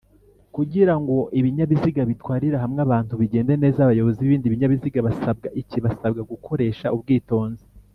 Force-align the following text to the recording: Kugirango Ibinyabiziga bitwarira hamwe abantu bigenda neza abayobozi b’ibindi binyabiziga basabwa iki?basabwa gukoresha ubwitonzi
Kugirango 0.55 1.15
Ibinyabiziga 1.39 2.01
bitwarira 2.09 2.57
hamwe 2.63 2.79
abantu 2.87 3.13
bigenda 3.21 3.51
neza 3.63 3.79
abayobozi 3.81 4.19
b’ibindi 4.21 4.51
binyabiziga 4.53 4.99
basabwa 5.07 5.47
iki?basabwa 5.61 6.21
gukoresha 6.31 6.87
ubwitonzi 6.97 7.65